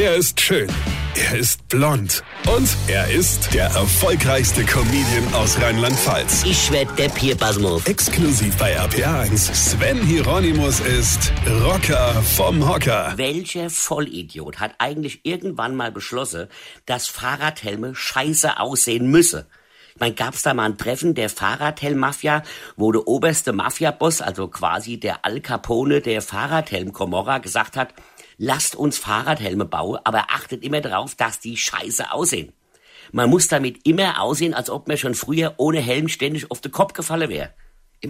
[0.00, 0.68] Er ist schön.
[1.16, 2.22] Er ist blond.
[2.46, 6.44] Und er ist der erfolgreichste Comedian aus Rheinland-Pfalz.
[6.44, 7.84] Ich werd der Pierpasmus.
[7.84, 9.52] Exklusiv bei RPA1.
[9.52, 11.32] Sven Hieronymus ist
[11.64, 13.14] Rocker vom Hocker.
[13.16, 16.46] Welcher Vollidiot hat eigentlich irgendwann mal beschlossen,
[16.86, 19.48] dass Fahrradhelme scheiße aussehen müsse?
[19.94, 22.44] Ich meine, gab's da mal ein Treffen der Fahrradhelm-Mafia,
[22.76, 27.94] wo der oberste Mafiaboss, also quasi der Al Capone der Fahrradhelm-Komorra, gesagt hat,
[28.38, 32.52] lasst uns Fahrradhelme bauen, aber achtet immer darauf, dass die scheiße aussehen.
[33.12, 36.72] Man muss damit immer aussehen, als ob man schon früher ohne Helm ständig auf den
[36.72, 37.52] Kopf gefallen wäre.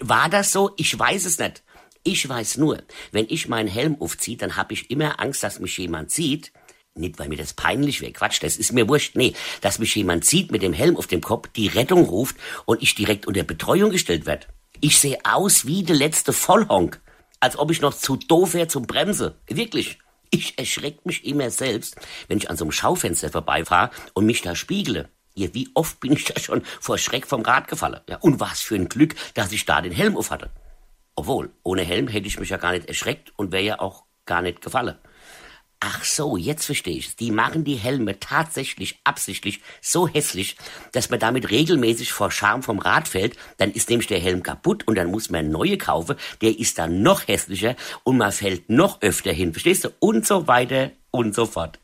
[0.00, 0.72] War das so?
[0.76, 1.62] Ich weiß es nicht.
[2.02, 5.76] Ich weiß nur, wenn ich meinen Helm aufziehe, dann habe ich immer Angst, dass mich
[5.76, 6.52] jemand sieht.
[6.94, 9.16] Nicht, weil mir das peinlich wäre, Quatsch, das ist mir wurscht.
[9.16, 12.82] Nee, dass mich jemand sieht mit dem Helm auf dem Kopf, die Rettung ruft und
[12.82, 14.46] ich direkt unter Betreuung gestellt werde.
[14.80, 17.00] Ich sehe aus wie der letzte Vollhonk.
[17.38, 19.36] Als ob ich noch zu doof wäre zum Bremse.
[19.46, 19.98] Wirklich.
[20.30, 21.96] Ich erschreck mich immer selbst,
[22.28, 25.08] wenn ich an so einem Schaufenster vorbeifahre und mich da spiegle.
[25.34, 28.00] Ja, wie oft bin ich da schon vor Schreck vom Rad gefallen.
[28.08, 30.50] Ja, und was für ein Glück, dass ich da den Helm auf hatte.
[31.16, 34.42] Obwohl, ohne Helm hätte ich mich ja gar nicht erschreckt und wäre ja auch gar
[34.42, 34.96] nicht gefallen.
[35.82, 40.56] Ach so, jetzt verstehe ich Die machen die Helme tatsächlich absichtlich so hässlich,
[40.92, 43.34] dass man damit regelmäßig vor Scham vom Rad fällt.
[43.56, 46.16] Dann ist nämlich der Helm kaputt und dann muss man neue kaufen.
[46.42, 49.54] Der ist dann noch hässlicher und man fällt noch öfter hin.
[49.54, 49.88] Verstehst du?
[50.00, 51.78] Und so weiter und so fort.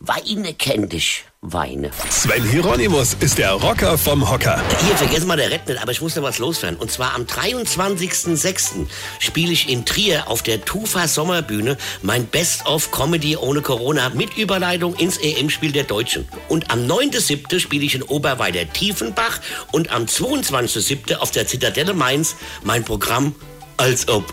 [0.00, 1.90] Weine kenn dich, Weine.
[2.08, 4.62] Sven Hieronymus ist der Rocker vom Hocker.
[4.86, 6.78] Hier, vergessen mal der Rett nicht, aber ich muss noch was loswerden.
[6.78, 8.86] Und zwar am 23.06.
[9.18, 14.94] spiele ich in Trier auf der Tufa Sommerbühne mein Best-of Comedy ohne Corona mit Überleitung
[14.94, 16.28] ins EM-Spiel der Deutschen.
[16.48, 17.58] Und am 9.07.
[17.58, 19.40] spiele ich in Oberweider Tiefenbach
[19.72, 21.16] und am 22.07.
[21.16, 23.34] auf der Zitadelle Mainz mein Programm
[23.76, 24.32] als ob.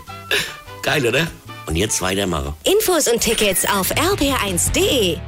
[0.82, 1.26] Geil, oder?
[1.66, 2.54] Und jetzt weitermachen.
[2.62, 5.18] Infos und Tickets auf rb1.de.